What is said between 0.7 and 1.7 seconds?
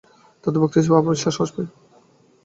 আসবে, বিশ্বাস আসবে।